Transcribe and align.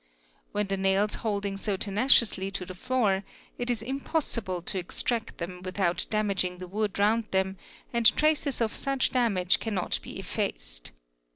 With 0.51 0.69
the 0.69 0.77
nails 0.77 1.13
holding 1.21 1.57
so 1.57 1.77
tenaciously 1.77 2.49
to 2.49 2.65
the 2.65 2.73
floor 2.73 3.23
it 3.59 3.69
is 3.69 3.83
Impossible 3.83 4.63
to 4.63 4.79
extract 4.79 5.37
them 5.37 5.61
without 5.61 6.07
damaging 6.09 6.57
the 6.57 6.65
wood 6.67 6.97
round 6.97 7.25
them 7.29 7.55
and 7.93 8.07
t 8.07 8.25
aces 8.27 8.61
of 8.61 8.75
such 8.75 9.11
damage 9.11 9.59
cannot 9.59 9.99
be 10.01 10.17
effaced. 10.17 10.91